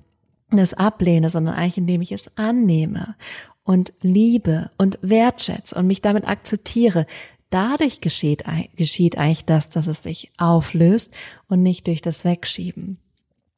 das 0.49 0.73
ablehne, 0.73 1.29
sondern 1.29 1.55
eigentlich 1.55 1.77
indem 1.77 2.01
ich 2.01 2.11
es 2.11 2.37
annehme 2.37 3.15
und 3.63 3.93
liebe 4.01 4.71
und 4.77 4.99
wertschätze 5.01 5.75
und 5.75 5.87
mich 5.87 6.01
damit 6.01 6.27
akzeptiere. 6.27 7.05
Dadurch 7.49 7.99
geschieht, 7.99 8.45
geschieht 8.77 9.17
eigentlich 9.17 9.45
das, 9.45 9.69
dass 9.69 9.87
es 9.87 10.03
sich 10.03 10.31
auflöst 10.37 11.13
und 11.47 11.61
nicht 11.61 11.87
durch 11.87 12.01
das 12.01 12.23
Wegschieben. 12.23 12.97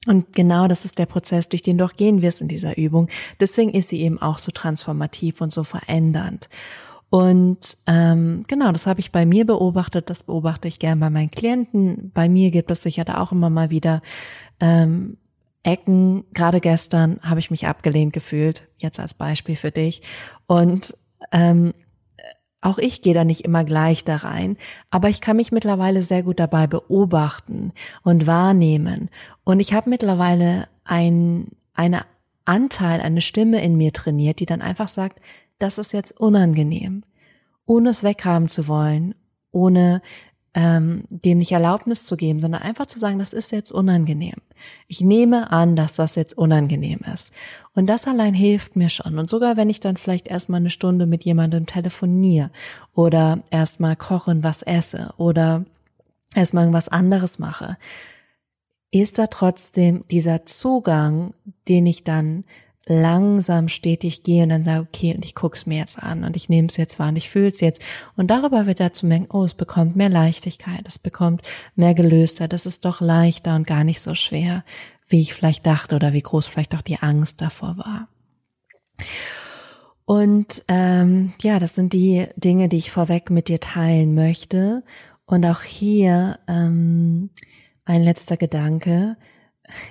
Und 0.05 0.33
genau 0.33 0.67
das 0.67 0.86
ist 0.86 1.00
der 1.00 1.05
Prozess, 1.05 1.50
durch 1.50 1.62
den 1.62 1.77
du 1.77 1.86
auch 1.86 1.93
gehen 1.93 2.22
wirst 2.22 2.41
in 2.41 2.48
dieser 2.48 2.77
Übung. 2.77 3.07
Deswegen 3.39 3.72
ist 3.72 3.89
sie 3.89 4.01
eben 4.01 4.22
auch 4.22 4.38
so 4.38 4.51
transformativ 4.51 5.39
und 5.41 5.51
so 5.53 5.63
verändernd. 5.63 6.50
Und 7.10 7.77
ähm, 7.86 8.43
genau, 8.48 8.72
das 8.72 8.88
habe 8.88 9.00
ich 9.00 9.12
bei 9.12 9.25
mir 9.25 9.45
beobachtet, 9.45 10.10
das 10.10 10.24
beobachte 10.24 10.67
ich 10.67 10.79
gern 10.79 11.00
bei 11.00 11.12
meinen 11.12 11.29
Klienten. 11.29 12.12
Bei 12.13 12.27
mir 12.27 12.50
gibt 12.50 12.72
es 12.72 12.81
sicher 12.81 13.05
da 13.05 13.22
auch 13.22 13.31
immer 13.31 13.51
mal 13.51 13.69
wieder 13.69 14.01
ähm, 14.60 15.17
Ecken. 15.62 16.25
Gerade 16.33 16.60
gestern 16.60 17.19
habe 17.22 17.39
ich 17.39 17.51
mich 17.51 17.67
abgelehnt 17.67 18.13
gefühlt, 18.13 18.67
jetzt 18.77 19.00
als 19.00 19.13
Beispiel 19.13 19.55
für 19.55 19.72
dich. 19.72 20.01
Und 20.48 20.98
ähm, 21.31 21.74
auch 22.63 22.77
ich 22.77 23.01
gehe 23.01 23.13
da 23.13 23.24
nicht 23.24 23.41
immer 23.41 23.63
gleich 23.63 24.03
da 24.03 24.17
rein, 24.17 24.58
aber 24.89 25.10
ich 25.10 25.22
kann 25.22 25.38
mich 25.38 25.51
mittlerweile 25.51 26.01
sehr 26.01 26.24
gut 26.24 26.39
dabei 26.39 26.67
beobachten 26.67 27.74
und 28.03 28.25
wahrnehmen. 28.25 29.10
Und 29.43 29.60
ich 29.60 29.74
habe 29.74 29.89
mittlerweile 29.89 30.67
ein, 30.86 31.48
eine 31.74 32.05
Anteil, 32.46 33.01
eine 33.01 33.22
Stimme 33.22 33.62
in 33.63 33.75
mir 33.75 33.93
trainiert, 33.93 34.39
die 34.39 34.46
dann 34.46 34.62
einfach 34.62 34.88
sagt, 34.88 35.20
das 35.60 35.77
ist 35.77 35.93
jetzt 35.93 36.20
unangenehm, 36.20 37.03
ohne 37.65 37.89
es 37.89 38.03
weghaben 38.03 38.48
zu 38.48 38.67
wollen, 38.67 39.15
ohne 39.51 40.01
ähm, 40.55 41.05
dem 41.10 41.39
nicht 41.39 41.51
Erlaubnis 41.51 42.05
zu 42.05 42.15
geben, 42.15 42.39
sondern 42.39 42.62
einfach 42.62 42.86
zu 42.86 43.00
sagen, 43.00 43.17
das 43.17 43.33
ist 43.33 43.51
jetzt 43.51 43.72
unangenehm. 43.72 44.36
Ich 44.88 45.01
nehme 45.01 45.51
an, 45.51 45.75
dass 45.75 45.95
das 45.95 46.15
jetzt 46.15 46.38
unangenehm 46.38 47.00
ist. 47.12 47.31
Und 47.74 47.88
das 47.88 48.07
allein 48.07 48.36
hilft 48.36 48.75
mir 48.75 48.89
schon. 48.89 49.17
Und 49.17 49.29
sogar 49.29 49.57
wenn 49.57 49.69
ich 49.69 49.79
dann 49.79 49.98
vielleicht 49.98 50.27
erstmal 50.27 50.60
eine 50.60 50.69
Stunde 50.69 51.07
mit 51.07 51.24
jemandem 51.24 51.65
telefoniere 51.65 52.51
oder 52.93 53.41
erstmal 53.50 53.95
kochen, 53.95 54.43
was 54.43 54.62
esse 54.62 55.13
oder 55.17 55.65
erstmal 56.36 56.65
irgendwas 56.65 56.89
anderes 56.89 57.39
mache, 57.39 57.77
ist 58.91 59.17
da 59.17 59.25
trotzdem 59.25 60.05
dieser 60.12 60.45
Zugang, 60.45 61.33
den 61.67 61.88
ich 61.88 62.03
dann 62.03 62.45
langsam 62.86 63.70
stetig 63.70 64.24
gehe 64.24 64.44
und 64.44 64.50
dann 64.50 64.63
sage, 64.63 64.82
okay, 64.82 65.16
und 65.16 65.24
ich 65.24 65.36
gucke 65.36 65.56
es 65.56 65.66
mir 65.66 65.78
jetzt 65.78 66.02
an 66.02 66.24
und 66.24 66.36
ich 66.36 66.50
nehme 66.50 66.68
es 66.68 66.78
jetzt 66.78 67.00
wahr 67.00 67.10
und 67.10 67.16
ich 67.16 67.30
fühle 67.30 67.48
es 67.48 67.62
jetzt. 67.62 67.82
Und 68.18 68.28
darüber 68.28 68.66
wird 68.66 68.80
dazu 68.80 69.06
merken, 69.06 69.28
oh, 69.32 69.44
es 69.44 69.54
bekommt 69.54 69.96
mehr 69.96 70.10
Leichtigkeit, 70.10 70.84
es 70.86 71.00
bekommt 71.00 71.42
mehr 71.75 71.94
gelöster, 71.94 72.48
das 72.48 72.66
ist 72.66 72.84
doch 72.84 73.00
leichter 73.00 73.56
und 73.56 73.68
gar 73.68 73.84
nicht 73.84 74.02
so 74.02 74.16
schwer, 74.16 74.63
wie 75.08 75.22
ich 75.22 75.34
vielleicht 75.34 75.66
dachte 75.66 75.96
oder 75.96 76.13
wie 76.13 76.22
groß 76.22 76.48
vielleicht 76.48 76.75
auch 76.75 76.82
die 76.82 77.00
Angst 77.00 77.42
davor 77.42 77.78
war. 77.78 78.08
Und 80.06 80.66
ähm, 80.68 81.34
ja, 81.42 81.60
das 81.60 81.75
sind 81.75 81.94
die 81.94 82.28
Dinge, 82.36 82.68
die 82.68 82.78
ich 82.78 82.92
vorweg 82.92 83.30
mit 83.30 83.48
dir 83.48 83.60
teilen 83.60 84.13
möchte. 84.13 84.84
Und 85.25 85.46
auch 85.46 85.62
hier 85.62 86.40
ähm, 86.48 87.30
ein 87.86 88.04
letzter 88.04 88.36
Gedanke. 88.36 89.16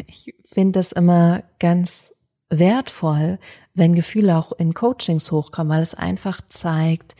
Ich 0.07 0.35
finde 0.45 0.73
das 0.73 0.93
immer 0.93 1.43
ganz 1.59 2.22
wertvoll, 2.59 3.39
wenn 3.75 3.95
Gefühle 3.95 4.37
auch 4.37 4.53
in 4.53 4.75
Coachings 4.75 5.33
hochkommen, 5.33 5.73
weil 5.73 5.83
es 5.83 5.95
einfach 5.95 6.41
zeigt, 6.49 7.17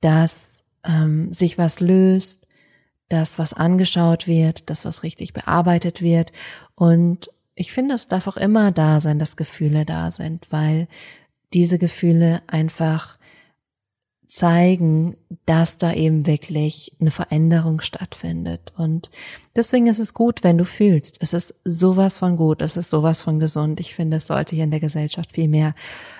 dass 0.00 0.76
ähm, 0.84 1.32
sich 1.32 1.56
was 1.56 1.80
löst, 1.80 2.48
dass 3.08 3.38
was 3.38 3.52
angeschaut 3.52 4.26
wird, 4.26 4.68
dass 4.68 4.84
was 4.84 5.02
richtig 5.02 5.32
bearbeitet 5.32 6.02
wird. 6.02 6.32
Und 6.74 7.30
ich 7.54 7.72
finde, 7.72 7.94
es 7.94 8.08
darf 8.08 8.26
auch 8.26 8.36
immer 8.36 8.72
da 8.72 9.00
sein, 9.00 9.18
dass 9.18 9.36
Gefühle 9.36 9.84
da 9.84 10.10
sind, 10.10 10.50
weil 10.50 10.88
diese 11.52 11.78
Gefühle 11.78 12.42
einfach 12.46 13.18
zeigen, 14.34 15.16
dass 15.44 15.76
da 15.76 15.92
eben 15.92 16.26
wirklich 16.26 16.92
eine 17.00 17.10
Veränderung 17.10 17.80
stattfindet. 17.80 18.72
Und 18.76 19.10
deswegen 19.54 19.88
ist 19.88 19.98
es 19.98 20.14
gut, 20.14 20.42
wenn 20.42 20.56
du 20.56 20.64
fühlst. 20.64 21.18
Es 21.20 21.32
ist 21.34 21.60
sowas 21.64 22.18
von 22.18 22.36
gut, 22.36 22.62
es 22.62 22.76
ist 22.76 22.88
sowas 22.88 23.20
von 23.20 23.38
gesund. 23.40 23.78
Ich 23.80 23.94
finde, 23.94 24.16
es 24.16 24.26
sollte 24.26 24.54
hier 24.54 24.64
in 24.64 24.70
der 24.70 24.80
Gesellschaft 24.80 25.32
viel 25.32 25.48
mehr 25.48 25.74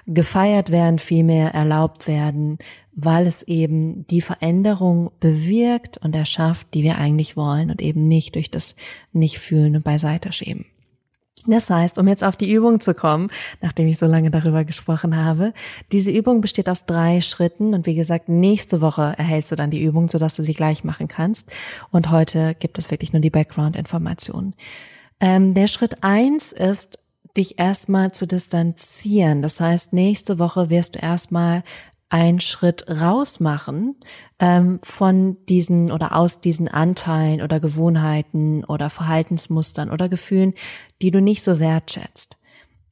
gefeiert 0.07 0.71
werden, 0.71 0.99
viel 0.99 1.25
mehr 1.25 1.55
erlaubt 1.55 2.07
werden, 2.07 2.59
weil 2.93 3.27
es 3.27 3.43
eben 3.45 4.07
die 4.09 4.21
Veränderung 4.21 5.11
bewirkt 5.19 5.97
und 5.99 6.15
erschafft, 6.15 6.75
die 6.75 6.83
wir 6.83 6.99
eigentlich 6.99 7.37
wollen 7.37 7.71
und 7.71 7.81
eben 7.81 8.09
nicht 8.09 8.35
durch 8.35 8.51
das 8.51 8.77
Nicht-Fühlen 9.13 9.77
und 9.77 9.85
Beiseite 9.85 10.33
schieben. 10.33 10.67
Das 11.47 11.71
heißt, 11.71 11.99
um 11.99 12.07
jetzt 12.07 12.23
auf 12.23 12.37
die 12.37 12.53
Übung 12.53 12.81
zu 12.81 12.95
kommen, 12.95 13.29
nachdem 13.61 13.89
ich 13.89 13.99
so 13.99 14.07
lange 14.07 14.31
darüber 14.31 14.65
gesprochen 14.65 15.17
habe, 15.17 15.53
diese 15.91 16.11
Übung 16.11 16.41
besteht 16.41 16.69
aus 16.69 16.87
drei 16.87 17.21
Schritten 17.21 17.75
und 17.75 17.87
wie 17.87 17.95
gesagt, 17.95 18.29
nächste 18.29 18.81
Woche 18.81 19.15
erhältst 19.17 19.51
du 19.51 19.57
dann 19.57 19.71
die 19.71 19.83
Übung, 19.83 20.09
sodass 20.09 20.37
du 20.37 20.43
sie 20.43 20.55
gleich 20.55 20.85
machen 20.85 21.09
kannst. 21.09 21.51
Und 21.91 22.11
heute 22.11 22.55
gibt 22.59 22.79
es 22.79 22.91
wirklich 22.91 23.13
nur 23.13 23.21
die 23.21 23.31
Background-Informationen. 23.31 24.55
Ähm, 25.21 25.55
der 25.55 25.67
Schritt 25.67 26.03
eins 26.03 26.53
ist, 26.53 26.99
dich 27.37 27.59
erstmal 27.59 28.13
zu 28.13 28.27
distanzieren. 28.27 29.43
Das 29.43 29.59
heißt, 29.59 29.93
nächste 29.93 30.39
Woche 30.39 30.71
wirst 30.71 30.97
du 30.97 30.99
erstmal 30.99 31.63
einen 32.13 32.41
Schritt 32.41 32.85
raus 32.91 33.41
machen 33.41 33.97
ähm, 34.39 34.81
von 34.83 35.39
diesen 35.49 35.91
oder 35.91 36.15
aus 36.15 36.43
diesen 36.43 36.69
Anteilen 36.69 37.41
oder 37.41 37.59
Gewohnheiten 37.59 38.65
oder 38.65 38.91
Verhaltensmustern 38.91 39.91
oder 39.91 40.11
Gefühlen, 40.11 40.53
die 41.01 41.11
du 41.11 41.23
nicht 41.23 41.43
so 41.43 41.59
wertschätzt. 41.59 42.37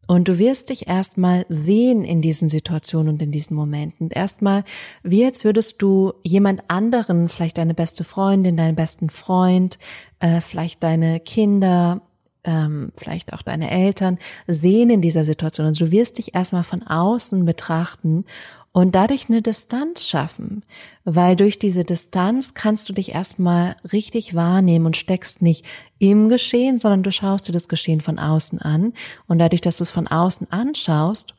Und 0.07 0.27
du 0.27 0.39
wirst 0.39 0.71
dich 0.71 0.89
erstmal 0.89 1.45
sehen 1.51 2.03
in 2.03 2.23
diesen 2.23 2.49
Situationen 2.49 3.13
und 3.13 3.23
in 3.23 3.31
diesen 3.31 3.55
Momenten. 3.55 4.09
Erstmal, 4.11 4.65
wie 5.03 5.21
jetzt 5.21 5.45
würdest 5.45 5.83
du 5.83 6.15
jemand 6.25 6.63
anderen, 6.69 7.29
vielleicht 7.29 7.59
deine 7.59 7.75
beste 7.75 8.05
Freundin, 8.05 8.57
deinen 8.57 8.75
besten 8.75 9.11
Freund, 9.11 9.79
äh, 10.19 10.41
vielleicht 10.41 10.83
deine 10.83 11.21
Kinder, 11.21 12.01
ähm, 12.45 12.93
vielleicht 12.97 13.33
auch 13.33 13.43
deine 13.43 13.71
Eltern 13.71 14.19
sehen 14.47 14.91
in 14.91 15.03
dieser 15.03 15.25
Situation. 15.25 15.67
Also 15.67 15.87
du 15.87 15.93
wirst 15.93 16.19
dich 16.19 16.35
erstmal 16.35 16.63
von 16.63 16.83
außen 16.83 17.45
betrachten 17.45 18.25
und 18.73 18.95
dadurch 18.95 19.29
eine 19.29 19.43
Distanz 19.43 20.07
schaffen, 20.07 20.63
weil 21.05 21.37
durch 21.37 21.59
diese 21.59 21.85
Distanz 21.85 22.55
kannst 22.55 22.89
du 22.89 22.93
dich 22.93 23.13
erstmal 23.13 23.77
richtig 23.93 24.35
wahrnehmen 24.35 24.87
und 24.87 24.97
steckst 24.97 25.43
nicht 25.43 25.67
im 25.99 26.29
Geschehen, 26.29 26.79
sondern 26.79 27.03
du 27.03 27.11
schaust 27.11 27.49
dir 27.49 27.53
das 27.53 27.69
Geschehen 27.69 28.01
von 28.01 28.19
außen 28.19 28.61
an 28.61 28.93
und 29.27 29.39
dadurch, 29.39 29.61
dass 29.61 29.79
du 29.79 29.83
es 29.83 29.91
von 29.91 30.07
außen 30.07 30.53
anschaust, 30.53 31.35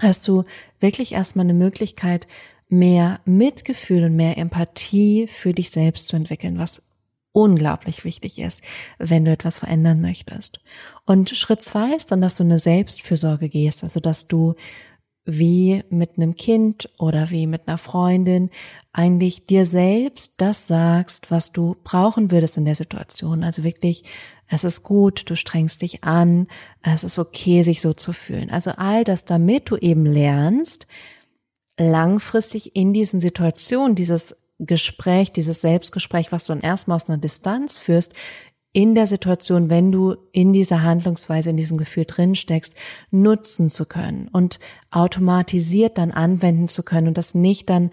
hast 0.00 0.26
du 0.28 0.44
wirklich 0.80 1.12
erstmal 1.12 1.46
eine 1.46 1.54
Möglichkeit, 1.54 2.26
mehr 2.68 3.20
Mitgefühl 3.24 4.04
und 4.04 4.16
mehr 4.16 4.38
Empathie 4.38 5.26
für 5.28 5.52
dich 5.52 5.70
selbst 5.70 6.08
zu 6.08 6.16
entwickeln, 6.16 6.58
was 6.58 6.82
unglaublich 7.36 8.02
wichtig 8.04 8.38
ist, 8.38 8.62
wenn 8.98 9.26
du 9.26 9.30
etwas 9.30 9.58
verändern 9.58 10.00
möchtest. 10.00 10.60
Und 11.04 11.28
Schritt 11.28 11.60
zwei 11.60 11.94
ist 11.94 12.10
dann, 12.10 12.22
dass 12.22 12.34
du 12.34 12.44
eine 12.44 12.58
Selbstfürsorge 12.58 13.50
gehst, 13.50 13.84
also 13.84 14.00
dass 14.00 14.26
du 14.26 14.54
wie 15.26 15.82
mit 15.90 16.16
einem 16.16 16.36
Kind 16.36 16.88
oder 16.98 17.30
wie 17.30 17.46
mit 17.46 17.68
einer 17.68 17.76
Freundin 17.76 18.48
eigentlich 18.94 19.44
dir 19.44 19.66
selbst 19.66 20.34
das 20.38 20.66
sagst, 20.66 21.30
was 21.30 21.52
du 21.52 21.76
brauchen 21.84 22.30
würdest 22.30 22.56
in 22.56 22.64
der 22.64 22.74
Situation. 22.74 23.44
Also 23.44 23.64
wirklich, 23.64 24.04
es 24.48 24.64
ist 24.64 24.82
gut, 24.82 25.28
du 25.28 25.36
strengst 25.36 25.82
dich 25.82 26.04
an, 26.04 26.46
es 26.80 27.04
ist 27.04 27.18
okay, 27.18 27.60
sich 27.62 27.82
so 27.82 27.92
zu 27.92 28.14
fühlen. 28.14 28.48
Also 28.48 28.70
all 28.78 29.04
das, 29.04 29.26
damit 29.26 29.68
du 29.68 29.76
eben 29.76 30.06
lernst, 30.06 30.86
langfristig 31.76 32.74
in 32.74 32.94
diesen 32.94 33.20
Situationen, 33.20 33.94
dieses 33.94 34.34
Gespräch, 34.58 35.30
dieses 35.30 35.60
Selbstgespräch, 35.60 36.32
was 36.32 36.44
du 36.44 36.52
dann 36.52 36.62
erstmal 36.62 36.96
aus 36.96 37.08
einer 37.08 37.18
Distanz 37.18 37.78
führst, 37.78 38.12
in 38.72 38.94
der 38.94 39.06
Situation, 39.06 39.70
wenn 39.70 39.90
du 39.90 40.16
in 40.32 40.52
dieser 40.52 40.82
Handlungsweise, 40.82 41.48
in 41.48 41.56
diesem 41.56 41.78
Gefühl 41.78 42.04
drin 42.04 42.34
steckst, 42.34 42.74
nutzen 43.10 43.70
zu 43.70 43.86
können 43.86 44.28
und 44.28 44.60
automatisiert 44.90 45.96
dann 45.96 46.10
anwenden 46.10 46.68
zu 46.68 46.82
können 46.82 47.08
und 47.08 47.16
das 47.16 47.34
nicht 47.34 47.70
dann 47.70 47.90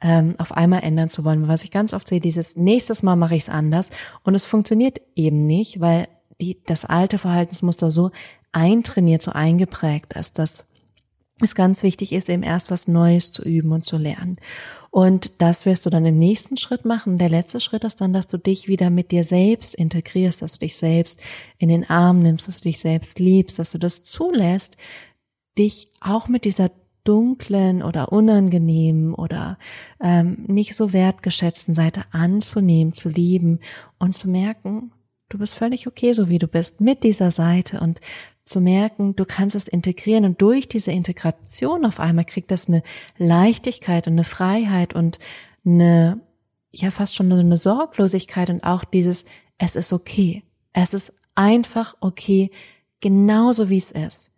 ähm, 0.00 0.34
auf 0.38 0.52
einmal 0.52 0.84
ändern 0.84 1.10
zu 1.10 1.24
wollen. 1.24 1.48
Was 1.48 1.64
ich 1.64 1.70
ganz 1.70 1.92
oft 1.92 2.08
sehe, 2.08 2.20
dieses 2.20 2.56
nächstes 2.56 3.02
Mal 3.02 3.16
mache 3.16 3.36
ich 3.36 3.42
es 3.42 3.48
anders 3.50 3.90
und 4.22 4.34
es 4.34 4.46
funktioniert 4.46 5.02
eben 5.14 5.46
nicht, 5.46 5.80
weil 5.80 6.08
die, 6.40 6.62
das 6.64 6.86
alte 6.86 7.18
Verhaltensmuster 7.18 7.90
so 7.90 8.10
eintrainiert, 8.52 9.20
so 9.20 9.32
eingeprägt 9.32 10.14
ist, 10.14 10.38
dass 10.38 10.64
es 11.42 11.54
ganz 11.54 11.82
wichtig 11.82 12.12
ist, 12.12 12.28
eben 12.28 12.42
erst 12.42 12.70
was 12.70 12.88
Neues 12.88 13.30
zu 13.30 13.42
üben 13.42 13.72
und 13.72 13.84
zu 13.84 13.96
lernen. 13.96 14.36
Und 14.90 15.40
das 15.40 15.64
wirst 15.64 15.86
du 15.86 15.90
dann 15.90 16.04
im 16.04 16.18
nächsten 16.18 16.56
Schritt 16.56 16.84
machen. 16.84 17.18
Der 17.18 17.28
letzte 17.28 17.60
Schritt 17.60 17.84
ist 17.84 18.00
dann, 18.00 18.12
dass 18.12 18.26
du 18.26 18.38
dich 18.38 18.68
wieder 18.68 18.90
mit 18.90 19.10
dir 19.10 19.24
selbst 19.24 19.74
integrierst, 19.74 20.42
dass 20.42 20.52
du 20.52 20.58
dich 20.60 20.76
selbst 20.76 21.20
in 21.58 21.68
den 21.68 21.88
Arm 21.88 22.20
nimmst, 22.20 22.48
dass 22.48 22.58
du 22.58 22.64
dich 22.64 22.78
selbst 22.78 23.18
liebst, 23.18 23.58
dass 23.58 23.72
du 23.72 23.78
das 23.78 24.02
zulässt, 24.02 24.76
dich 25.56 25.88
auch 26.00 26.28
mit 26.28 26.44
dieser 26.44 26.70
dunklen 27.04 27.82
oder 27.82 28.12
unangenehmen 28.12 29.14
oder 29.14 29.58
ähm, 30.00 30.44
nicht 30.46 30.74
so 30.76 30.92
wertgeschätzten 30.92 31.74
Seite 31.74 32.04
anzunehmen, 32.12 32.92
zu 32.92 33.08
lieben 33.08 33.58
und 33.98 34.12
zu 34.12 34.28
merken, 34.28 34.92
du 35.32 35.38
bist 35.38 35.54
völlig 35.54 35.86
okay, 35.86 36.12
so 36.12 36.28
wie 36.28 36.38
du 36.38 36.46
bist, 36.46 36.80
mit 36.80 37.02
dieser 37.02 37.30
Seite 37.30 37.80
und 37.80 38.00
zu 38.44 38.60
merken, 38.60 39.14
du 39.14 39.24
kannst 39.24 39.54
es 39.54 39.68
integrieren 39.68 40.24
und 40.24 40.42
durch 40.42 40.68
diese 40.68 40.90
Integration 40.90 41.84
auf 41.84 42.00
einmal 42.00 42.24
kriegt 42.24 42.50
das 42.50 42.68
eine 42.68 42.82
Leichtigkeit 43.16 44.06
und 44.06 44.14
eine 44.14 44.24
Freiheit 44.24 44.94
und 44.94 45.18
eine, 45.64 46.20
ja, 46.70 46.90
fast 46.90 47.14
schon 47.14 47.32
eine 47.32 47.56
Sorglosigkeit 47.56 48.50
und 48.50 48.64
auch 48.64 48.84
dieses, 48.84 49.24
es 49.58 49.76
ist 49.76 49.92
okay. 49.92 50.42
Es 50.72 50.94
ist 50.94 51.12
einfach 51.34 51.96
okay, 52.00 52.50
genauso 53.00 53.68
wie 53.68 53.78
es 53.78 53.92
ist. 53.92 54.30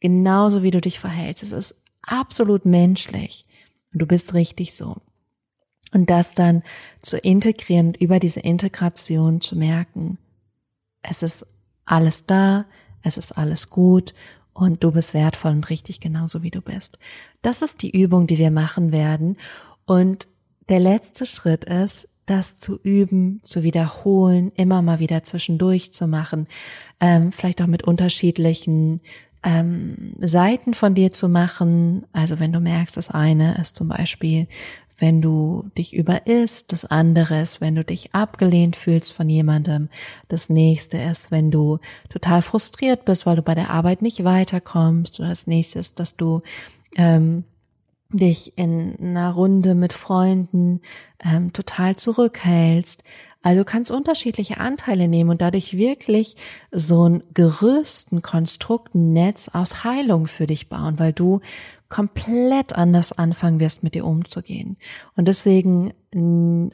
Genauso 0.00 0.62
wie 0.62 0.70
du 0.70 0.80
dich 0.80 1.00
verhältst. 1.00 1.42
Es 1.42 1.50
ist 1.50 1.74
absolut 2.02 2.64
menschlich. 2.64 3.44
Du 3.92 4.06
bist 4.06 4.34
richtig 4.34 4.74
so. 4.74 4.96
Und 5.92 6.10
das 6.10 6.34
dann 6.34 6.62
zu 7.00 7.18
integrieren, 7.18 7.94
über 7.94 8.20
diese 8.20 8.40
Integration 8.40 9.40
zu 9.40 9.56
merken, 9.56 10.18
es 11.02 11.22
ist 11.22 11.46
alles 11.84 12.26
da, 12.26 12.66
es 13.02 13.18
ist 13.18 13.36
alles 13.36 13.70
gut 13.70 14.14
und 14.52 14.82
du 14.82 14.92
bist 14.92 15.14
wertvoll 15.14 15.52
und 15.52 15.70
richtig 15.70 16.00
genauso 16.00 16.42
wie 16.42 16.50
du 16.50 16.60
bist. 16.60 16.98
Das 17.42 17.62
ist 17.62 17.82
die 17.82 17.90
Übung, 17.90 18.26
die 18.26 18.38
wir 18.38 18.50
machen 18.50 18.92
werden. 18.92 19.36
Und 19.86 20.28
der 20.68 20.80
letzte 20.80 21.26
Schritt 21.26 21.64
ist, 21.64 22.08
das 22.26 22.58
zu 22.58 22.78
üben, 22.82 23.40
zu 23.42 23.62
wiederholen, 23.62 24.52
immer 24.54 24.82
mal 24.82 24.98
wieder 24.98 25.22
zwischendurch 25.22 25.92
zu 25.92 26.06
machen, 26.06 26.46
ähm, 27.00 27.32
vielleicht 27.32 27.62
auch 27.62 27.66
mit 27.66 27.84
unterschiedlichen 27.84 29.00
ähm, 29.42 30.14
Seiten 30.20 30.74
von 30.74 30.94
dir 30.94 31.12
zu 31.12 31.28
machen. 31.28 32.06
Also 32.12 32.38
wenn 32.38 32.52
du 32.52 32.60
merkst, 32.60 32.96
das 32.96 33.10
eine 33.10 33.56
ist 33.58 33.76
zum 33.76 33.88
Beispiel 33.88 34.46
wenn 34.98 35.22
du 35.22 35.70
dich 35.76 35.94
überisst, 35.94 36.72
das 36.72 36.84
andere 36.84 37.40
ist, 37.40 37.60
wenn 37.60 37.74
du 37.74 37.84
dich 37.84 38.14
abgelehnt 38.14 38.76
fühlst 38.76 39.12
von 39.12 39.28
jemandem, 39.28 39.88
das 40.28 40.48
nächste 40.48 40.98
ist, 40.98 41.30
wenn 41.30 41.50
du 41.50 41.78
total 42.08 42.42
frustriert 42.42 43.04
bist, 43.04 43.24
weil 43.24 43.36
du 43.36 43.42
bei 43.42 43.54
der 43.54 43.70
Arbeit 43.70 44.02
nicht 44.02 44.24
weiterkommst, 44.24 45.20
oder 45.20 45.28
das 45.28 45.46
nächste 45.46 45.78
ist, 45.78 46.00
dass 46.00 46.16
du 46.16 46.42
ähm, 46.96 47.44
dich 48.10 48.56
in 48.56 48.96
einer 49.00 49.30
Runde 49.32 49.74
mit 49.74 49.92
Freunden 49.92 50.80
ähm, 51.24 51.52
total 51.52 51.96
zurückhältst. 51.96 53.02
Also 53.40 53.64
kannst 53.64 53.90
unterschiedliche 53.90 54.58
Anteile 54.58 55.06
nehmen 55.06 55.30
und 55.30 55.40
dadurch 55.40 55.76
wirklich 55.76 56.34
so 56.72 57.08
ein 57.08 57.22
Gerüst, 57.34 58.12
ein 58.12 58.20
Konstrukt, 58.20 58.94
Netz 58.96 59.48
aus 59.52 59.84
Heilung 59.84 60.26
für 60.26 60.46
dich 60.46 60.68
bauen, 60.68 60.98
weil 60.98 61.12
du 61.12 61.40
komplett 61.88 62.74
anders 62.74 63.12
anfangen 63.12 63.60
wirst, 63.60 63.82
mit 63.82 63.94
dir 63.94 64.04
umzugehen. 64.04 64.76
Und 65.16 65.28
deswegen 65.28 65.92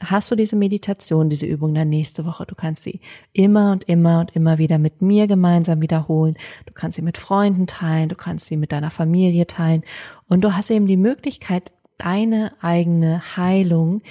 hast 0.01 0.31
du 0.31 0.35
diese 0.35 0.55
Meditation, 0.55 1.29
diese 1.29 1.45
Übung 1.45 1.73
dann 1.73 1.89
nächste 1.89 2.25
Woche. 2.25 2.45
Du 2.45 2.55
kannst 2.55 2.83
sie 2.83 2.99
immer 3.31 3.71
und 3.71 3.83
immer 3.83 4.21
und 4.21 4.35
immer 4.35 4.57
wieder 4.57 4.79
mit 4.79 5.01
mir 5.01 5.27
gemeinsam 5.27 5.81
wiederholen. 5.81 6.35
Du 6.65 6.73
kannst 6.73 6.95
sie 6.95 7.01
mit 7.01 7.17
Freunden 7.17 7.67
teilen, 7.67 8.09
du 8.09 8.15
kannst 8.15 8.47
sie 8.47 8.57
mit 8.57 8.71
deiner 8.71 8.91
Familie 8.91 9.45
teilen. 9.45 9.83
Und 10.27 10.41
du 10.41 10.55
hast 10.55 10.71
eben 10.71 10.87
die 10.87 10.97
Möglichkeit, 10.97 11.71
deine 11.97 12.51
eigene 12.61 13.21
Heilung 13.37 14.01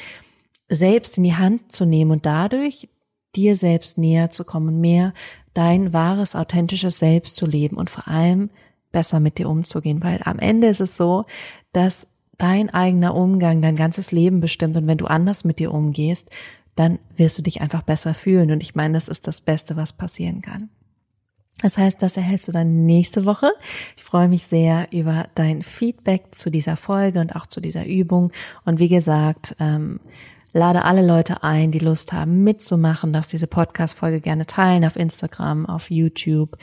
selbst 0.75 1.17
in 1.19 1.25
die 1.25 1.35
Hand 1.35 1.73
zu 1.73 1.85
nehmen 1.85 2.11
und 2.11 2.27
dadurch 2.27 2.89
dir 3.37 3.57
selbst 3.57 3.99
näher 3.99 4.31
zu 4.31 4.45
kommen, 4.45 4.81
mehr 4.81 5.13
dein 5.55 5.93
wahres, 5.93 6.37
authentisches 6.37 6.99
Selbst 6.99 7.37
zu 7.37 7.47
leben 7.47 7.77
und 7.77 7.91
vor 7.91 8.09
allem 8.09 8.51
besser 8.93 9.21
mit 9.21 9.39
dir 9.39 9.49
umzugehen, 9.49 10.03
weil 10.03 10.21
am 10.25 10.39
Ende 10.39 10.69
ist 10.69 10.81
es 10.81 10.97
so, 10.97 11.25
dass 11.73 12.07
dein 12.39 12.71
eigener 12.71 13.15
Umgang 13.15 13.63
dein 13.63 13.77
ganzes 13.77 14.13
Leben 14.13 14.41
bestimmt 14.41 14.77
und 14.77 14.87
wenn 14.87 14.99
du 14.99 15.07
anders 15.07 15.45
mit 15.45 15.59
dir 15.59 15.73
umgehst, 15.73 16.31
dann 16.77 16.99
wirst 17.17 17.39
du 17.39 17.43
dich 17.43 17.61
einfach 17.61 17.83
besser 17.83 18.15
fühlen 18.15 18.51
und 18.51 18.63
ich 18.63 18.75
meine, 18.75 18.95
das 18.95 19.09
ist 19.09 19.27
das 19.27 19.41
Beste, 19.41 19.77
was 19.77 19.93
passieren 19.93 20.43
kann. 20.43 20.71
Das 21.63 21.79
heißt, 21.79 22.03
das 22.03 22.17
erhältst 22.17 22.49
du 22.49 22.53
dann 22.53 22.85
nächste 22.85 23.25
Woche. 23.25 23.51
Ich 23.97 24.03
freue 24.03 24.29
mich 24.29 24.45
sehr 24.45 24.89
über 24.93 25.29
dein 25.37 25.63
Feedback 25.63 26.35
zu 26.35 26.51
dieser 26.51 26.77
Folge 26.77 27.21
und 27.21 27.37
auch 27.37 27.47
zu 27.47 27.61
dieser 27.61 27.87
Übung. 27.87 28.33
Und 28.65 28.81
wie 28.81 28.89
gesagt, 28.89 29.55
ähm, 29.61 30.01
lade 30.55 30.85
alle 30.85 31.05
Leute 31.05 31.43
ein, 31.43 31.73
die 31.73 31.81
Lust 31.81 32.13
haben 32.13 32.45
mitzumachen, 32.45 33.13
darfst 33.13 33.33
diese 33.33 33.49
Podcast-Folge 33.49 34.21
gerne 34.21 34.47
teilen 34.47 34.85
auf 34.85 34.95
Instagram, 34.95 35.67
auf 35.67 35.91
YouTube, 35.91 36.57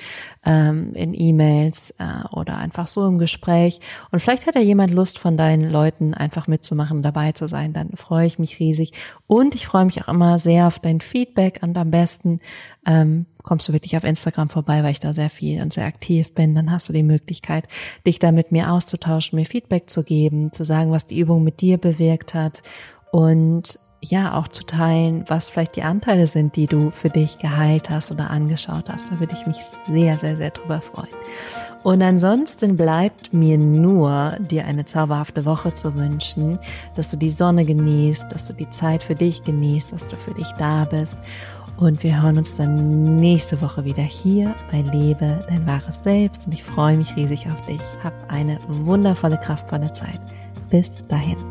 ähm, 0.45 0.93
in 0.93 1.13
E-Mails 1.13 1.93
äh, 1.99 2.25
oder 2.31 2.57
einfach 2.57 2.87
so 2.87 3.05
im 3.05 3.17
Gespräch. 3.17 3.81
Und 4.09 4.21
vielleicht 4.21 4.47
hat 4.47 4.55
ja 4.55 4.61
jemand 4.61 4.91
Lust 4.91 5.19
von 5.19 5.35
deinen 5.35 5.69
Leuten 5.69 6.13
einfach 6.13 6.47
mitzumachen, 6.47 7.01
dabei 7.01 7.33
zu 7.33 7.49
sein, 7.49 7.73
dann 7.73 7.91
freue 7.97 8.25
ich 8.25 8.39
mich 8.39 8.59
riesig. 8.59 8.93
Und 9.27 9.55
ich 9.55 9.67
freue 9.67 9.85
mich 9.85 10.01
auch 10.01 10.07
immer 10.07 10.39
sehr 10.39 10.67
auf 10.67 10.79
dein 10.79 11.01
Feedback. 11.01 11.59
Und 11.61 11.77
am 11.77 11.91
besten 11.91 12.39
ähm, 12.85 13.25
kommst 13.43 13.67
du 13.67 13.73
wirklich 13.73 13.97
auf 13.97 14.05
Instagram 14.05 14.47
vorbei, 14.47 14.83
weil 14.83 14.91
ich 14.91 15.01
da 15.01 15.13
sehr 15.13 15.29
viel 15.29 15.61
und 15.61 15.73
sehr 15.73 15.85
aktiv 15.85 16.33
bin, 16.33 16.55
dann 16.55 16.71
hast 16.71 16.87
du 16.87 16.93
die 16.93 17.03
Möglichkeit, 17.03 17.67
dich 18.07 18.19
da 18.19 18.31
mit 18.31 18.53
mir 18.53 18.71
auszutauschen, 18.71 19.37
mir 19.37 19.45
Feedback 19.45 19.89
zu 19.89 20.03
geben, 20.03 20.53
zu 20.53 20.63
sagen, 20.63 20.91
was 20.91 21.07
die 21.07 21.19
Übung 21.19 21.43
mit 21.43 21.59
dir 21.59 21.77
bewirkt 21.77 22.33
hat 22.33 22.61
und 23.11 23.79
ja 24.03 24.37
auch 24.37 24.47
zu 24.47 24.63
teilen, 24.63 25.23
was 25.27 25.49
vielleicht 25.49 25.75
die 25.75 25.83
Anteile 25.83 26.25
sind, 26.25 26.55
die 26.55 26.65
du 26.65 26.89
für 26.89 27.09
dich 27.09 27.37
geheilt 27.37 27.89
hast 27.89 28.11
oder 28.11 28.31
angeschaut 28.31 28.89
hast. 28.89 29.11
Da 29.11 29.19
würde 29.19 29.35
ich 29.35 29.45
mich 29.45 29.57
sehr, 29.87 30.17
sehr, 30.17 30.37
sehr 30.37 30.49
drüber 30.49 30.81
freuen. 30.81 31.13
Und 31.83 32.01
ansonsten 32.01 32.77
bleibt 32.77 33.31
mir 33.33 33.57
nur, 33.57 34.37
dir 34.39 34.65
eine 34.65 34.85
zauberhafte 34.85 35.45
Woche 35.45 35.73
zu 35.73 35.95
wünschen, 35.95 36.59
dass 36.95 37.11
du 37.11 37.17
die 37.17 37.29
Sonne 37.29 37.65
genießt, 37.65 38.31
dass 38.31 38.47
du 38.47 38.53
die 38.53 38.69
Zeit 38.69 39.03
für 39.03 39.15
dich 39.15 39.43
genießt, 39.43 39.93
dass 39.93 40.07
du 40.07 40.15
für 40.17 40.33
dich 40.33 40.51
da 40.57 40.85
bist. 40.85 41.19
Und 41.77 42.03
wir 42.03 42.21
hören 42.21 42.37
uns 42.37 42.55
dann 42.55 43.19
nächste 43.19 43.61
Woche 43.61 43.85
wieder 43.85 44.03
hier 44.03 44.53
bei 44.71 44.81
Lebe 44.81 45.43
dein 45.47 45.65
wahres 45.65 46.03
Selbst. 46.03 46.45
Und 46.45 46.53
ich 46.53 46.63
freue 46.63 46.97
mich 46.97 47.15
riesig 47.15 47.49
auf 47.49 47.63
dich. 47.65 47.81
Hab 48.03 48.13
eine 48.31 48.59
wundervolle, 48.67 49.37
kraftvolle 49.37 49.91
Zeit. 49.93 50.19
Bis 50.69 50.97
dahin. 51.07 51.50